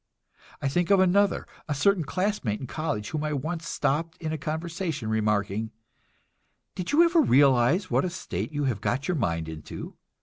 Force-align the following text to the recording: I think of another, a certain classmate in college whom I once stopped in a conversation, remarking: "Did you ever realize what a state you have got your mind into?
I 0.63 0.67
think 0.67 0.89
of 0.89 0.99
another, 0.99 1.45
a 1.67 1.75
certain 1.75 2.05
classmate 2.05 2.59
in 2.59 2.65
college 2.65 3.11
whom 3.11 3.23
I 3.23 3.33
once 3.33 3.67
stopped 3.67 4.17
in 4.19 4.33
a 4.33 4.37
conversation, 4.39 5.11
remarking: 5.11 5.69
"Did 6.73 6.91
you 6.91 7.03
ever 7.03 7.21
realize 7.21 7.91
what 7.91 8.03
a 8.03 8.09
state 8.09 8.51
you 8.51 8.63
have 8.63 8.81
got 8.81 9.07
your 9.07 9.17
mind 9.17 9.47
into? 9.47 9.95